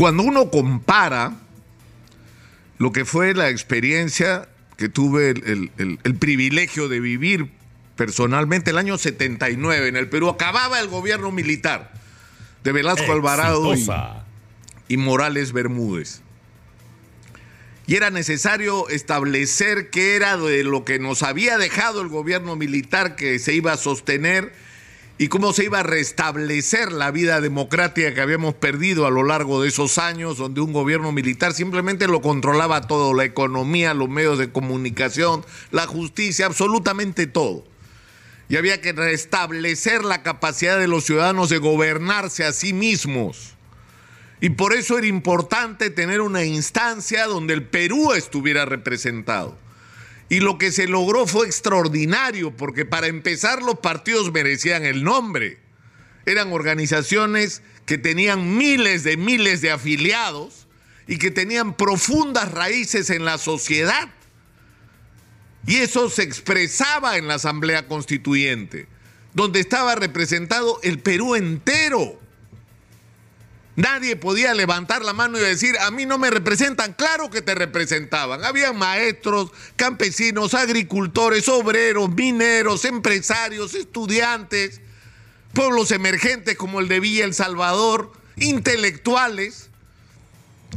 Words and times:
Cuando 0.00 0.22
uno 0.22 0.50
compara 0.50 1.34
lo 2.78 2.90
que 2.90 3.04
fue 3.04 3.34
la 3.34 3.50
experiencia 3.50 4.48
que 4.78 4.88
tuve 4.88 5.28
el, 5.28 5.70
el 5.76 6.14
privilegio 6.14 6.88
de 6.88 7.00
vivir 7.00 7.50
personalmente 7.96 8.70
el 8.70 8.78
año 8.78 8.96
79 8.96 9.88
en 9.88 9.96
el 9.96 10.08
Perú, 10.08 10.30
acababa 10.30 10.80
el 10.80 10.88
gobierno 10.88 11.30
militar 11.32 11.92
de 12.64 12.72
Velasco 12.72 13.12
Alvarado 13.12 13.74
y, 13.74 13.86
y 14.88 14.96
Morales 14.96 15.52
Bermúdez. 15.52 16.22
Y 17.86 17.96
era 17.96 18.08
necesario 18.08 18.88
establecer 18.88 19.90
qué 19.90 20.16
era 20.16 20.38
de 20.38 20.64
lo 20.64 20.86
que 20.86 20.98
nos 20.98 21.22
había 21.22 21.58
dejado 21.58 22.00
el 22.00 22.08
gobierno 22.08 22.56
militar 22.56 23.16
que 23.16 23.38
se 23.38 23.52
iba 23.52 23.74
a 23.74 23.76
sostener 23.76 24.54
y 25.20 25.28
cómo 25.28 25.52
se 25.52 25.64
iba 25.64 25.80
a 25.80 25.82
restablecer 25.82 26.92
la 26.92 27.10
vida 27.10 27.42
democrática 27.42 28.14
que 28.14 28.22
habíamos 28.22 28.54
perdido 28.54 29.06
a 29.06 29.10
lo 29.10 29.22
largo 29.22 29.60
de 29.60 29.68
esos 29.68 29.98
años, 29.98 30.38
donde 30.38 30.62
un 30.62 30.72
gobierno 30.72 31.12
militar 31.12 31.52
simplemente 31.52 32.06
lo 32.06 32.22
controlaba 32.22 32.86
todo, 32.86 33.12
la 33.12 33.24
economía, 33.24 33.92
los 33.92 34.08
medios 34.08 34.38
de 34.38 34.50
comunicación, 34.50 35.44
la 35.72 35.86
justicia, 35.86 36.46
absolutamente 36.46 37.26
todo 37.26 37.66
y 38.48 38.56
había 38.56 38.80
que 38.80 38.92
restablecer 38.94 40.04
la 40.04 40.22
capacidad 40.22 40.78
de 40.78 40.88
los 40.88 41.04
ciudadanos 41.04 41.50
de 41.50 41.58
gobernarse 41.58 42.44
a 42.44 42.52
sí 42.52 42.72
mismos. 42.72 43.52
Y 44.40 44.48
por 44.48 44.72
eso 44.72 44.96
era 44.96 45.06
importante 45.06 45.90
tener 45.90 46.22
una 46.22 46.44
instancia 46.44 47.26
donde 47.26 47.52
el 47.52 47.64
Perú 47.64 48.14
estuviera 48.14 48.64
representado. 48.64 49.54
Y 50.30 50.40
lo 50.40 50.56
que 50.56 50.72
se 50.72 50.88
logró 50.88 51.26
fue 51.26 51.46
extraordinario, 51.46 52.56
porque 52.56 52.86
para 52.86 53.08
empezar 53.08 53.62
los 53.62 53.80
partidos 53.80 54.32
merecían 54.32 54.86
el 54.86 55.04
nombre. 55.04 55.58
Eran 56.24 56.52
organizaciones 56.52 57.62
que 57.84 57.98
tenían 57.98 58.56
miles 58.56 59.04
de 59.04 59.18
miles 59.18 59.60
de 59.60 59.70
afiliados 59.70 60.66
y 61.06 61.18
que 61.18 61.30
tenían 61.30 61.76
profundas 61.76 62.50
raíces 62.52 63.10
en 63.10 63.26
la 63.26 63.36
sociedad 63.36 64.08
y 65.66 65.76
eso 65.76 66.08
se 66.08 66.22
expresaba 66.22 67.16
en 67.16 67.28
la 67.28 67.34
Asamblea 67.34 67.86
Constituyente, 67.86 68.86
donde 69.34 69.60
estaba 69.60 69.94
representado 69.94 70.80
el 70.82 70.98
Perú 70.98 71.34
entero. 71.34 72.18
Nadie 73.76 74.16
podía 74.16 74.52
levantar 74.52 75.02
la 75.02 75.12
mano 75.12 75.38
y 75.38 75.40
decir, 75.40 75.78
a 75.78 75.90
mí 75.90 76.04
no 76.04 76.18
me 76.18 76.30
representan. 76.30 76.92
Claro 76.92 77.30
que 77.30 77.40
te 77.40 77.54
representaban. 77.54 78.44
Había 78.44 78.72
maestros, 78.72 79.52
campesinos, 79.76 80.54
agricultores, 80.54 81.48
obreros, 81.48 82.10
mineros, 82.10 82.84
empresarios, 82.84 83.74
estudiantes, 83.74 84.80
pueblos 85.54 85.92
emergentes 85.92 86.56
como 86.56 86.80
el 86.80 86.88
de 86.88 87.00
Villa 87.00 87.24
El 87.24 87.34
Salvador, 87.34 88.12
intelectuales. 88.36 89.70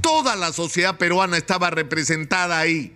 Toda 0.02 0.36
la 0.36 0.54
sociedad 0.54 0.98
peruana 0.98 1.38
estaba 1.38 1.70
representada 1.72 2.60
ahí 2.60 2.96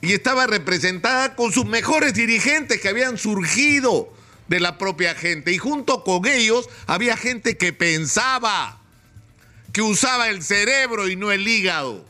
y 0.00 0.12
estaba 0.12 0.46
representada 0.46 1.34
con 1.34 1.52
sus 1.52 1.66
mejores 1.66 2.14
dirigentes 2.14 2.80
que 2.80 2.88
habían 2.88 3.18
surgido 3.18 4.12
de 4.48 4.60
la 4.60 4.78
propia 4.78 5.14
gente. 5.14 5.52
Y 5.52 5.58
junto 5.58 6.04
con 6.04 6.26
ellos 6.26 6.68
había 6.86 7.16
gente 7.16 7.56
que 7.56 7.72
pensaba, 7.72 8.80
que 9.76 9.82
usaba 9.82 10.30
el 10.30 10.42
cerebro 10.42 11.06
y 11.06 11.16
no 11.16 11.30
el 11.32 11.46
hígado, 11.46 12.02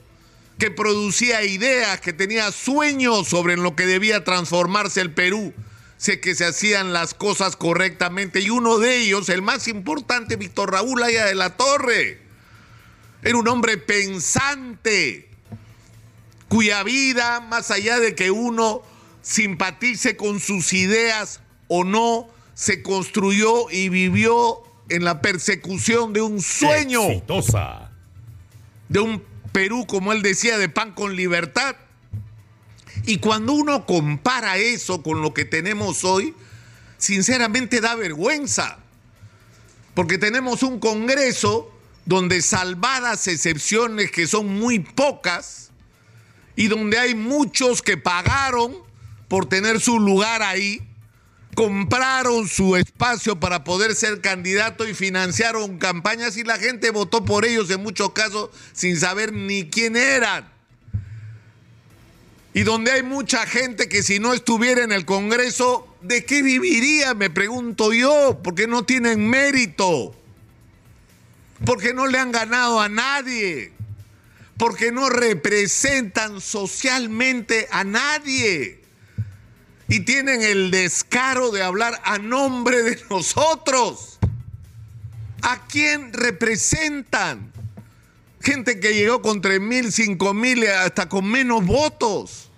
que 0.57 0.71
producía 0.71 1.43
ideas, 1.43 2.01
que 2.01 2.13
tenía 2.13 2.53
sueños 2.53 3.27
sobre 3.27 3.57
lo 3.57 3.75
que 3.75 3.87
debía 3.87 4.23
transformarse 4.23 5.01
el 5.01 5.11
Perú, 5.13 5.53
sé 5.97 6.21
que 6.21 6.37
se 6.37 6.45
hacían 6.45 6.93
las 6.93 7.13
cosas 7.13 7.57
correctamente. 7.57 8.39
Y 8.39 8.51
uno 8.51 8.79
de 8.79 8.99
ellos, 8.99 9.29
el 9.31 9.43
más 9.43 9.67
importante, 9.67 10.37
Víctor 10.37 10.71
Raúl 10.71 11.03
Aya 11.03 11.25
de 11.25 11.35
la 11.35 11.57
Torre, 11.57 12.21
era 13.25 13.37
un 13.37 13.49
hombre 13.49 13.79
pensante 13.79 15.29
cuya 16.47 16.85
vida, 16.85 17.41
más 17.41 17.73
allá 17.73 17.99
de 17.99 18.15
que 18.15 18.31
uno 18.31 18.83
simpatice 19.23 20.17
con 20.17 20.39
sus 20.39 20.73
ideas 20.73 21.41
o 21.67 21.83
no, 21.83 22.29
se 22.55 22.85
construyó 22.85 23.69
y 23.73 23.89
vivió 23.89 24.63
en 24.89 25.05
la 25.05 25.21
persecución 25.21 26.13
de 26.13 26.23
un 26.23 26.41
sueño. 26.41 27.03
Exitosa. 27.03 27.91
De 28.89 29.01
un 29.01 29.23
Perú, 29.53 29.87
como 29.87 30.13
él 30.13 30.23
decía, 30.23 30.59
de 30.59 30.69
pan 30.69 30.93
con 30.93 31.17
libertad. 31.17 31.77
Y 33.05 33.19
cuando 33.19 33.53
uno 33.53 33.87
compara 33.87 34.59
eso 34.59 35.03
con 35.03 35.23
lo 35.23 35.33
que 35.33 35.45
tenemos 35.45 36.05
hoy, 36.05 36.35
sinceramente 36.99 37.81
da 37.81 37.95
vergüenza. 37.95 38.79
Porque 39.95 40.19
tenemos 40.19 40.63
un 40.63 40.79
Congreso 40.79 41.73
donde 42.05 42.43
salvadas 42.43 43.27
excepciones, 43.29 44.11
que 44.11 44.27
son 44.27 44.47
muy 44.47 44.79
pocas, 44.79 45.71
y 46.55 46.69
donde 46.69 46.99
hay 46.99 47.15
muchos 47.15 47.83
que 47.83 47.97
pagaron 47.97 48.75
por 49.29 49.47
tener 49.47 49.81
su 49.81 49.99
lugar 49.99 50.43
ahí, 50.43 50.87
compraron 51.57 52.47
su 52.47 52.77
espacio 52.77 53.41
para 53.41 53.65
poder 53.65 53.97
ser 53.97 54.21
candidato 54.21 54.87
y 54.87 54.95
financiaron 54.95 55.79
campañas 55.79 56.37
y 56.37 56.45
la 56.45 56.59
gente 56.59 56.91
votó 56.91 57.25
por 57.25 57.45
ellos 57.45 57.69
en 57.71 57.83
muchos 57.83 58.13
casos 58.13 58.51
sin 58.73 58.97
saber 58.97 59.33
ni 59.33 59.69
quién 59.69 59.97
eran. 59.97 60.49
Y 62.55 62.63
donde 62.63 62.93
hay 62.93 63.03
mucha 63.03 63.45
gente 63.47 63.89
que 63.89 64.05
si 64.05 64.21
no 64.21 64.33
estuviera 64.33 64.85
en 64.85 64.93
el 64.93 65.05
Congreso, 65.05 65.97
¿de 66.03 66.25
qué 66.25 66.43
viviría? 66.43 67.15
Me 67.15 67.31
pregunto 67.31 67.93
yo, 67.93 68.41
porque 68.45 68.69
no 68.69 68.85
tienen 68.85 69.29
mérito, 69.29 70.15
porque 71.65 71.93
no 71.93 72.07
le 72.07 72.19
han 72.19 72.31
ganado 72.31 72.81
a 72.81 72.89
nadie 72.89 73.73
porque 74.59 74.91
no 74.93 75.11
representan 75.11 76.41
socialmente 76.41 77.69
a 77.71 77.85
nadie. 77.85 78.86
Y 79.89 80.01
tienen 80.01 80.43
el 80.43 80.71
descaro 80.71 81.51
de 81.51 81.63
hablar 81.63 82.01
a 82.05 82.19
nombre 82.19 82.83
de 82.83 83.01
nosotros. 83.09 84.19
¿A 85.43 85.67
quién 85.67 86.13
representan? 86.13 87.53
Gente 88.41 88.81
que 88.81 88.95
llegó 88.95 89.23
con 89.23 89.41
tres 89.41 89.61
mil, 89.61 89.93
cinco 89.93 90.35
mil, 90.35 90.67
hasta 90.67 91.09
con 91.09 91.27
menos 91.31 91.65
votos. 91.65 92.51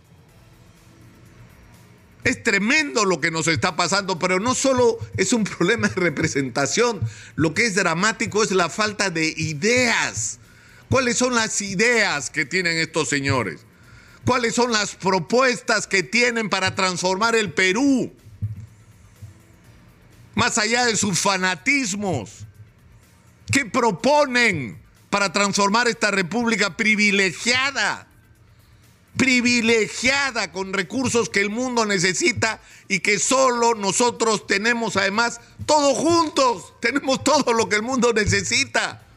Es 2.24 2.42
tremendo 2.42 3.04
lo 3.04 3.20
que 3.20 3.30
nos 3.30 3.46
está 3.46 3.76
pasando, 3.76 4.18
pero 4.18 4.40
no 4.40 4.54
solo 4.54 4.98
es 5.16 5.32
un 5.32 5.44
problema 5.44 5.88
de 5.88 5.94
representación, 5.94 7.00
lo 7.36 7.54
que 7.54 7.66
es 7.66 7.74
dramático 7.74 8.42
es 8.42 8.50
la 8.50 8.68
falta 8.68 9.08
de 9.10 9.28
ideas 9.36 10.38
¿Cuáles 10.88 11.18
son 11.18 11.34
las 11.34 11.60
ideas 11.60 12.30
que 12.30 12.46
tienen 12.46 12.78
estos 12.78 13.08
señores? 13.10 13.60
¿Cuáles 14.24 14.54
son 14.54 14.72
las 14.72 14.94
propuestas 14.94 15.86
que 15.86 16.02
tienen 16.02 16.50
para 16.50 16.74
transformar 16.74 17.34
el 17.34 17.52
Perú? 17.52 18.12
Más 20.34 20.58
allá 20.58 20.84
de 20.84 20.96
sus 20.96 21.18
fanatismos. 21.18 22.46
¿Qué 23.50 23.64
proponen 23.64 24.80
para 25.10 25.32
transformar 25.32 25.88
esta 25.88 26.10
república 26.10 26.76
privilegiada? 26.76 28.06
Privilegiada 29.16 30.52
con 30.52 30.72
recursos 30.72 31.28
que 31.28 31.40
el 31.40 31.50
mundo 31.50 31.86
necesita 31.86 32.60
y 32.86 33.00
que 33.00 33.18
solo 33.18 33.74
nosotros 33.74 34.46
tenemos 34.46 34.96
además 34.96 35.40
todos 35.66 35.96
juntos. 35.96 36.74
Tenemos 36.80 37.24
todo 37.24 37.52
lo 37.52 37.68
que 37.68 37.76
el 37.76 37.82
mundo 37.82 38.12
necesita. 38.12 39.07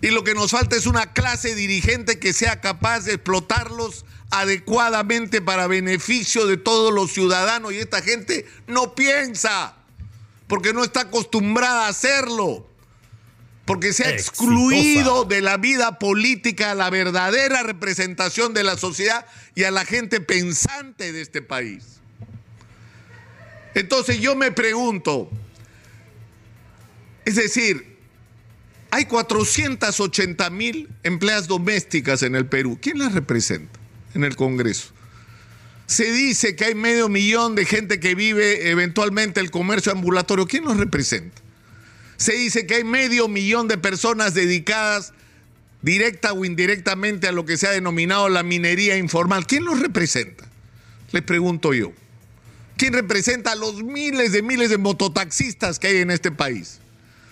Y 0.00 0.08
lo 0.10 0.22
que 0.22 0.34
nos 0.34 0.52
falta 0.52 0.76
es 0.76 0.86
una 0.86 1.12
clase 1.12 1.54
dirigente 1.54 2.18
que 2.18 2.32
sea 2.32 2.60
capaz 2.60 3.00
de 3.00 3.14
explotarlos 3.14 4.04
adecuadamente 4.30 5.40
para 5.40 5.66
beneficio 5.66 6.46
de 6.46 6.56
todos 6.56 6.92
los 6.92 7.12
ciudadanos. 7.12 7.72
Y 7.72 7.78
esta 7.78 8.00
gente 8.00 8.46
no 8.66 8.94
piensa, 8.94 9.76
porque 10.46 10.72
no 10.72 10.84
está 10.84 11.02
acostumbrada 11.02 11.86
a 11.86 11.88
hacerlo, 11.88 12.68
porque 13.64 13.92
se 13.92 14.04
ha 14.04 14.10
excluido 14.10 15.24
de 15.24 15.40
la 15.40 15.56
vida 15.56 15.98
política 15.98 16.74
la 16.76 16.90
verdadera 16.90 17.64
representación 17.64 18.54
de 18.54 18.64
la 18.64 18.76
sociedad 18.76 19.26
y 19.56 19.64
a 19.64 19.72
la 19.72 19.84
gente 19.84 20.20
pensante 20.20 21.12
de 21.12 21.20
este 21.20 21.42
país. 21.42 22.00
Entonces 23.74 24.20
yo 24.20 24.36
me 24.36 24.52
pregunto, 24.52 25.28
es 27.24 27.34
decir, 27.34 27.97
hay 28.90 29.04
480 29.04 30.50
mil 30.50 30.88
empleadas 31.02 31.46
domésticas 31.46 32.22
en 32.22 32.34
el 32.34 32.46
Perú. 32.46 32.78
¿Quién 32.80 32.98
las 32.98 33.12
representa 33.12 33.78
en 34.14 34.24
el 34.24 34.36
Congreso? 34.36 34.92
Se 35.86 36.12
dice 36.12 36.54
que 36.54 36.66
hay 36.66 36.74
medio 36.74 37.08
millón 37.08 37.54
de 37.54 37.64
gente 37.64 38.00
que 38.00 38.14
vive 38.14 38.70
eventualmente 38.70 39.40
el 39.40 39.50
comercio 39.50 39.92
ambulatorio. 39.92 40.46
¿Quién 40.46 40.64
los 40.64 40.76
representa? 40.76 41.40
Se 42.16 42.32
dice 42.34 42.66
que 42.66 42.76
hay 42.76 42.84
medio 42.84 43.28
millón 43.28 43.68
de 43.68 43.78
personas 43.78 44.34
dedicadas 44.34 45.12
directa 45.82 46.32
o 46.32 46.44
indirectamente 46.44 47.28
a 47.28 47.32
lo 47.32 47.46
que 47.46 47.56
se 47.56 47.68
ha 47.68 47.70
denominado 47.70 48.28
la 48.28 48.42
minería 48.42 48.96
informal. 48.96 49.46
¿Quién 49.46 49.64
los 49.64 49.80
representa? 49.80 50.44
Les 51.12 51.22
pregunto 51.22 51.72
yo. 51.72 51.92
¿Quién 52.76 52.92
representa 52.92 53.52
a 53.52 53.56
los 53.56 53.82
miles 53.82 54.32
de 54.32 54.42
miles 54.42 54.70
de 54.70 54.78
mototaxistas 54.78 55.78
que 55.78 55.88
hay 55.88 55.96
en 55.98 56.10
este 56.10 56.30
país? 56.30 56.80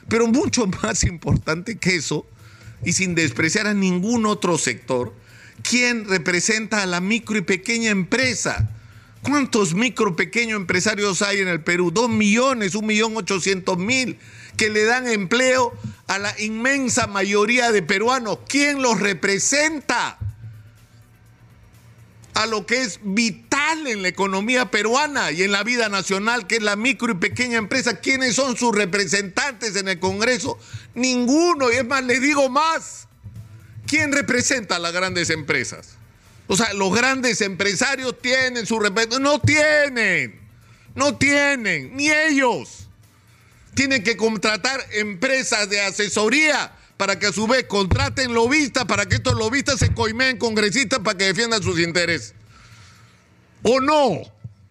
Pero 0.09 0.27
mucho 0.27 0.67
más 0.83 1.05
importante 1.05 1.77
que 1.79 1.97
eso 1.97 2.27
y 2.85 2.93
sin 2.93 3.15
despreciar 3.15 3.67
a 3.67 3.75
ningún 3.75 4.27
otro 4.27 4.59
sector, 4.59 5.13
¿quién 5.63 6.09
representa 6.09 6.83
a 6.83 6.87
la 6.87 7.01
micro 7.01 7.39
y 7.39 7.43
pequeña 7.43 7.91
empresa? 7.91 8.71
¿Cuántos 9.23 9.75
micro 9.75 10.15
pequeños 10.15 10.57
empresarios 10.57 11.21
hay 11.23 11.39
en 11.41 11.49
el 11.49 11.61
Perú? 11.61 11.91
Dos 11.91 12.09
millones, 12.09 12.77
un 12.77 12.87
millón 12.87 13.17
ochocientos 13.17 13.77
mil, 13.77 14.19
que 14.57 14.71
le 14.71 14.85
dan 14.85 15.09
empleo 15.09 15.73
a 16.07 16.19
la 16.19 16.39
inmensa 16.41 17.09
mayoría 17.09 17.73
de 17.73 17.83
peruanos. 17.83 18.39
¿Quién 18.49 18.83
los 18.83 19.01
representa? 19.01 20.19
A 22.35 22.47
lo 22.47 22.67
que 22.67 22.83
es 22.83 23.01
vital 23.03 23.46
en 23.73 24.03
la 24.03 24.09
economía 24.09 24.71
peruana 24.71 25.33
y 25.33 25.43
en 25.43 25.53
la 25.53 25.63
vida 25.63 25.89
nacional, 25.89 26.47
que 26.47 26.57
es 26.57 26.63
la 26.63 26.77
micro 26.77 27.13
y 27.13 27.17
pequeña 27.17 27.59
empresa. 27.59 28.01
¿Quiénes 28.01 28.37
son 28.37 28.57
sus 28.57 28.75
representantes 28.75 29.77
en 29.77 29.89
el 29.89 29.99
Congreso? 29.99 30.59
Ninguno. 30.95 31.71
Y 31.71 31.77
es 31.77 31.87
más, 31.87 32.05
le 32.05 32.21
digo 32.21 32.49
más. 32.49 33.09
¿Quién 33.87 34.13
representa 34.13 34.77
a 34.77 34.79
las 34.79 34.93
grandes 34.93 35.31
empresas? 35.31 35.97
O 36.47 36.57
sea, 36.57 36.73
los 36.75 36.95
grandes 36.95 37.41
empresarios 37.41 38.21
tienen 38.21 38.67
su 38.67 38.79
representación. 38.79 39.23
No 39.23 39.41
tienen. 39.41 40.41
No 40.95 41.17
tienen. 41.17 41.97
Ni 41.97 42.11
ellos. 42.11 42.89
Tienen 43.75 44.03
que 44.03 44.17
contratar 44.17 44.85
empresas 44.93 45.69
de 45.69 45.81
asesoría 45.81 46.73
para 46.97 47.19
que 47.19 47.27
a 47.27 47.33
su 47.33 47.47
vez 47.47 47.65
contraten 47.65 48.33
lobistas, 48.33 48.87
para 48.87 49.07
que 49.07 49.17
estos 49.17 49.35
lobistas 49.35 49.79
se 49.79 49.93
coimeen 49.93 50.39
congresistas 50.39 51.01
para 51.01 51.19
que 51.19 51.25
defiendan 51.25 51.63
sus 51.63 51.79
intereses. 51.79 52.35
¿O 53.69 53.81
no? 53.81 54.23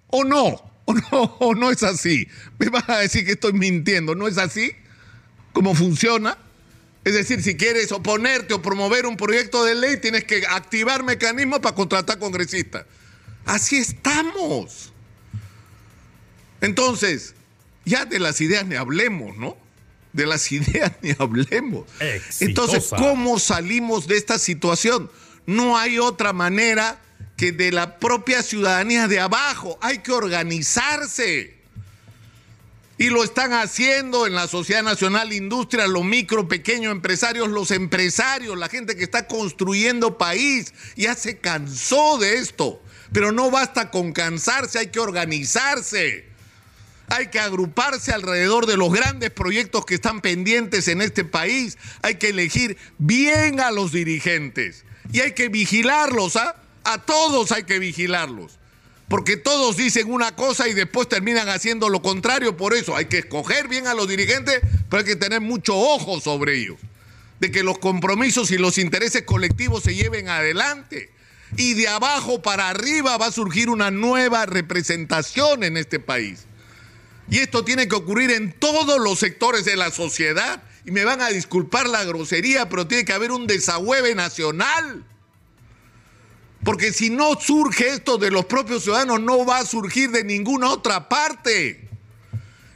¿O 0.08 0.24
no? 0.24 0.72
¿O 0.86 0.94
no? 0.94 1.22
¿O 1.40 1.54
no 1.54 1.70
es 1.70 1.84
así? 1.84 2.28
Me 2.58 2.70
van 2.70 2.86
a 2.88 2.98
decir 3.00 3.26
que 3.26 3.34
estoy 3.34 3.52
mintiendo. 3.54 4.16
¿No 4.16 4.28
es 4.28 4.38
así? 4.38 4.72
¿Cómo 5.52 5.76
funciona? 5.76 6.38
Es 7.04 7.14
decir, 7.14 7.44
si 7.44 7.56
quieres 7.56 7.92
oponerte 7.92 8.54
o 8.54 8.62
promover 8.62 9.06
un 9.06 9.18
proyecto 9.18 9.66
de 9.66 9.76
ley, 9.76 9.98
tienes 9.98 10.24
que 10.24 10.46
activar 10.48 11.04
mecanismos 11.04 11.60
para 11.60 11.76
contratar 11.76 12.20
congresistas. 12.20 12.86
Así 13.46 13.78
estamos. 13.78 14.94
Entonces, 16.62 17.36
ya 17.84 18.06
de 18.06 18.20
las 18.20 18.40
ideas 18.40 18.66
ni 18.66 18.76
hablemos, 18.76 19.38
¿no? 19.38 19.58
De 20.14 20.26
las 20.26 20.50
ideas 20.54 20.94
ni 21.02 21.12
hablemos. 21.20 21.86
Exitosa. 22.00 22.46
Entonces, 22.46 22.90
¿cómo 22.90 23.40
salimos 23.40 24.08
de 24.08 24.16
esta 24.18 24.40
situación? 24.40 25.12
No 25.46 25.78
hay 25.78 26.00
otra 26.00 26.32
manera 26.32 27.00
que 27.38 27.52
de 27.52 27.72
la 27.72 28.00
propia 28.00 28.44
ciudadanía 28.44 29.08
de 29.08 29.20
abajo. 29.20 29.78
Hay 29.82 30.00
que 30.00 30.12
organizarse. 30.12 31.56
Y 32.98 33.10
lo 33.10 33.26
están 33.26 33.52
haciendo 33.52 34.26
en 34.26 34.36
la 34.36 34.48
Sociedad 34.48 34.82
Nacional 34.82 35.34
Industria, 35.34 35.86
los 35.86 36.06
micro, 36.06 36.48
pequeños 36.48 36.94
empresarios, 36.94 37.50
los 37.50 37.72
empresarios, 37.72 38.58
la 38.58 38.70
gente 38.70 38.96
que 38.96 39.04
está 39.04 39.28
construyendo 39.28 40.18
país. 40.18 40.74
Ya 40.96 41.14
se 41.16 41.40
cansó 41.40 42.18
de 42.18 42.38
esto. 42.38 42.82
Pero 43.12 43.34
no 43.34 43.52
basta 43.52 43.92
con 43.92 44.14
cansarse, 44.14 44.80
hay 44.80 44.88
que 44.88 45.00
organizarse. 45.00 46.26
Hay 47.08 47.28
que 47.28 47.40
agruparse 47.40 48.14
alrededor 48.14 48.66
de 48.66 48.78
los 48.78 48.92
grandes 48.92 49.30
proyectos 49.30 49.86
que 49.86 49.96
están 49.96 50.22
pendientes 50.22 50.88
en 50.88 51.02
este 51.02 51.24
país. 51.24 51.78
Hay 52.02 52.16
que 52.16 52.30
elegir 52.30 52.78
bien 52.98 53.60
a 53.60 53.72
los 53.72 53.92
dirigentes. 53.92 54.86
Y 55.12 55.20
hay 55.20 55.34
que 55.34 55.50
vigilarlos, 55.50 56.36
¿ah? 56.38 56.56
A 56.86 57.00
todos 57.00 57.52
hay 57.52 57.64
que 57.64 57.80
vigilarlos. 57.80 58.60
Porque 59.08 59.38
todos 59.38 59.78
dicen 59.78 60.12
una 60.12 60.36
cosa 60.36 60.68
y 60.68 60.74
después 60.74 61.08
terminan 61.08 61.50
haciendo 61.50 61.90
lo 61.90 62.02
contrario. 62.02 62.58
Por 62.58 62.74
eso 62.74 62.96
hay 62.96 63.06
que 63.06 63.20
escoger 63.20 63.68
bien 63.68 63.88
a 63.88 63.94
los 63.94 64.08
dirigentes, 64.08 64.62
pero 64.90 65.02
hay 65.02 65.06
que 65.06 65.16
tener 65.16 65.42
mucho 65.42 65.76
ojo 65.76 66.20
sobre 66.20 66.60
ellos. 66.60 66.78
De 67.40 67.52
que 67.52 67.64
los 67.64 67.78
compromisos 67.78 68.50
y 68.52 68.58
los 68.58 68.78
intereses 68.78 69.24
colectivos 69.24 69.84
se 69.84 69.94
lleven 69.94 70.30
adelante. 70.30 71.12
Y 71.58 71.74
de 71.74 71.88
abajo 71.88 72.42
para 72.42 72.70
arriba 72.70 73.18
va 73.18 73.28
a 73.28 73.32
surgir 73.32 73.70
una 73.70 73.92
nueva 73.92 74.46
representación 74.46 75.64
en 75.64 75.78
este 75.78 76.00
país. 76.00 76.46
Y 77.30 77.40
esto 77.40 77.64
tiene 77.64 77.88
que 77.88 77.96
ocurrir 77.96 78.32
en 78.32 78.52
todos 78.54 79.00
los 79.00 79.20
sectores 79.20 79.66
de 79.66 79.76
la 79.76 79.92
sociedad. 79.92 80.64
Y 80.86 80.92
me 80.92 81.04
van 81.04 81.22
a 81.22 81.30
disculpar 81.30 81.88
la 81.88 82.04
grosería, 82.04 82.70
pero 82.70 82.88
tiene 82.88 83.06
que 83.06 83.14
haber 83.14 83.32
un 83.32 83.48
desahueve 83.48 84.16
nacional. 84.16 85.04
Porque 86.66 86.92
si 86.92 87.12
no 87.12 87.40
surge 87.40 87.90
esto 87.90 88.18
de 88.18 88.32
los 88.32 88.46
propios 88.46 88.84
ciudadanos, 88.84 89.22
no 89.22 89.46
va 89.46 89.60
a 89.60 89.66
surgir 89.66 90.10
de 90.10 90.24
ninguna 90.24 90.70
otra 90.70 91.08
parte. 91.08 91.88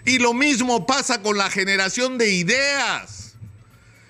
Y 0.06 0.20
lo 0.20 0.36
mismo 0.36 0.86
pasa 0.86 1.24
con 1.24 1.40
la 1.40 1.50
generación 1.50 2.20
de 2.20 2.30
ideas. 2.32 3.34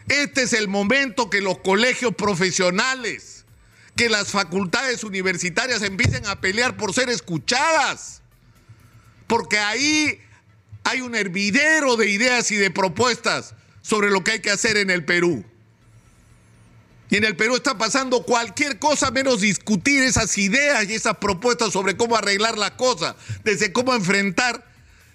Este 0.10 0.44
es 0.44 0.52
el 0.52 0.68
momento 0.68 1.30
que 1.30 1.40
los 1.40 1.60
colegios 1.60 2.14
profesionales, 2.14 3.46
que 3.96 4.10
las 4.10 4.32
facultades 4.32 5.06
universitarias 5.06 5.82
empiecen 5.82 6.28
a 6.28 6.42
pelear 6.42 6.76
por 6.76 6.94
ser 6.94 7.10
escuchadas. 7.10 8.22
Porque 9.28 9.60
ahí 9.60 10.20
hay 10.84 11.00
un 11.00 11.16
hervidero 11.16 11.96
de 11.96 12.10
ideas 12.10 12.52
y 12.52 12.58
de 12.58 12.70
propuestas 12.70 13.56
sobre 13.82 14.10
lo 14.10 14.26
que 14.26 14.32
hay 14.32 14.40
que 14.42 14.52
hacer 14.52 14.76
en 14.76 14.90
el 14.90 15.06
Perú. 15.06 15.46
Y 17.10 17.18
en 17.18 17.24
el 17.24 17.36
Perú 17.36 17.56
está 17.56 17.78
pasando 17.78 18.24
cualquier 18.24 18.78
cosa 18.78 19.10
menos 19.10 19.42
discutir 19.42 20.04
esas 20.04 20.38
ideas 20.38 20.88
y 20.88 20.94
esas 20.94 21.18
propuestas 21.18 21.74
sobre 21.74 21.98
cómo 21.98 22.16
arreglar 22.16 22.58
las 22.58 22.72
cosas, 22.72 23.16
desde 23.44 23.72
cómo 23.74 23.96
enfrentar 23.96 24.64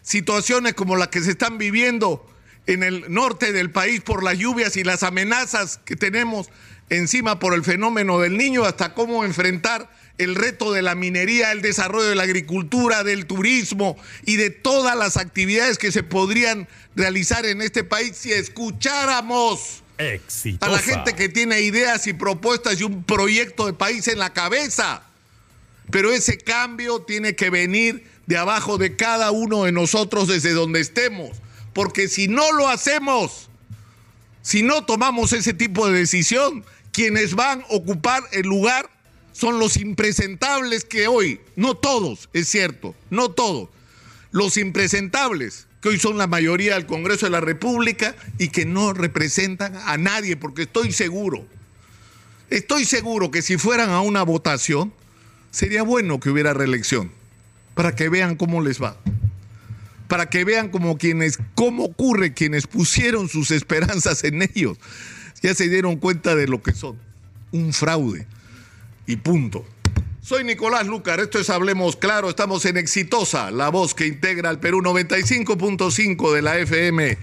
situaciones 0.02 0.74
como 0.74 0.96
las 0.96 1.08
que 1.08 1.22
se 1.22 1.30
están 1.30 1.56
viviendo 1.56 2.28
en 2.66 2.82
el 2.82 3.12
norte 3.12 3.52
del 3.52 3.70
país 3.70 4.00
por 4.00 4.24
las 4.24 4.38
lluvias 4.38 4.76
y 4.76 4.82
las 4.82 5.04
amenazas 5.04 5.78
que 5.84 5.94
tenemos 5.94 6.48
encima 6.90 7.38
por 7.38 7.54
el 7.54 7.62
fenómeno 7.62 8.18
del 8.18 8.36
niño, 8.36 8.64
hasta 8.64 8.94
cómo 8.94 9.24
enfrentar 9.24 9.88
el 10.18 10.34
reto 10.34 10.72
de 10.72 10.82
la 10.82 10.94
minería, 10.94 11.52
el 11.52 11.62
desarrollo 11.62 12.08
de 12.08 12.14
la 12.14 12.24
agricultura, 12.24 13.04
del 13.04 13.26
turismo 13.26 13.96
y 14.24 14.36
de 14.36 14.50
todas 14.50 14.96
las 14.96 15.16
actividades 15.16 15.78
que 15.78 15.92
se 15.92 16.02
podrían 16.02 16.68
realizar 16.96 17.46
en 17.46 17.62
este 17.62 17.84
país 17.84 18.16
si 18.16 18.32
escucháramos 18.32 19.83
Exitosa. 19.98 20.70
a 20.70 20.74
la 20.74 20.82
gente 20.82 21.14
que 21.14 21.28
tiene 21.28 21.60
ideas 21.60 22.06
y 22.06 22.12
propuestas 22.12 22.80
y 22.80 22.84
un 22.84 23.04
proyecto 23.04 23.66
de 23.66 23.72
país 23.72 24.08
en 24.08 24.18
la 24.18 24.32
cabeza. 24.32 25.02
Pero 25.90 26.12
ese 26.12 26.38
cambio 26.38 27.02
tiene 27.02 27.36
que 27.36 27.50
venir 27.50 28.08
de 28.26 28.36
abajo 28.36 28.78
de 28.78 28.96
cada 28.96 29.30
uno 29.30 29.64
de 29.64 29.72
nosotros 29.72 30.28
desde 30.28 30.52
donde 30.52 30.80
estemos. 30.80 31.36
Porque 31.72 32.08
si 32.08 32.28
no 32.28 32.52
lo 32.52 32.68
hacemos, 32.68 33.48
si 34.42 34.62
no 34.62 34.84
tomamos 34.84 35.32
ese 35.32 35.52
tipo 35.52 35.86
de 35.86 35.98
decisión, 35.98 36.64
quienes 36.92 37.34
van 37.34 37.62
a 37.62 37.66
ocupar 37.70 38.22
el 38.32 38.46
lugar 38.46 38.88
son 39.32 39.58
los 39.58 39.76
impresentables 39.76 40.84
que 40.84 41.08
hoy, 41.08 41.40
no 41.56 41.74
todos, 41.74 42.28
es 42.32 42.48
cierto, 42.48 42.94
no 43.10 43.30
todos, 43.30 43.68
los 44.30 44.56
impresentables 44.56 45.66
que 45.84 45.90
hoy 45.90 45.98
son 45.98 46.16
la 46.16 46.26
mayoría 46.26 46.76
del 46.76 46.86
Congreso 46.86 47.26
de 47.26 47.30
la 47.30 47.42
República 47.42 48.16
y 48.38 48.48
que 48.48 48.64
no 48.64 48.94
representan 48.94 49.76
a 49.84 49.98
nadie, 49.98 50.34
porque 50.34 50.62
estoy 50.62 50.92
seguro, 50.92 51.46
estoy 52.48 52.86
seguro 52.86 53.30
que 53.30 53.42
si 53.42 53.58
fueran 53.58 53.90
a 53.90 54.00
una 54.00 54.22
votación, 54.22 54.94
sería 55.50 55.82
bueno 55.82 56.20
que 56.20 56.30
hubiera 56.30 56.54
reelección, 56.54 57.12
para 57.74 57.94
que 57.94 58.08
vean 58.08 58.36
cómo 58.36 58.62
les 58.62 58.82
va, 58.82 58.96
para 60.08 60.30
que 60.30 60.46
vean 60.46 60.70
cómo 60.70 60.96
quienes, 60.96 61.38
cómo 61.54 61.84
ocurre 61.84 62.32
quienes 62.32 62.66
pusieron 62.66 63.28
sus 63.28 63.50
esperanzas 63.50 64.24
en 64.24 64.40
ellos, 64.40 64.78
ya 65.42 65.54
se 65.54 65.68
dieron 65.68 65.96
cuenta 65.96 66.34
de 66.34 66.48
lo 66.48 66.62
que 66.62 66.72
son, 66.72 66.98
un 67.52 67.74
fraude, 67.74 68.26
y 69.06 69.16
punto. 69.16 69.66
Soy 70.24 70.42
Nicolás 70.42 70.86
Lucar, 70.86 71.20
esto 71.20 71.38
es 71.38 71.50
Hablemos 71.50 71.96
Claro, 71.96 72.30
estamos 72.30 72.64
en 72.64 72.78
Exitosa, 72.78 73.50
la 73.50 73.68
voz 73.68 73.94
que 73.94 74.06
integra 74.06 74.48
al 74.48 74.58
Perú 74.58 74.80
95.5 74.80 76.32
de 76.32 76.40
la 76.40 76.56
FM 76.56 77.18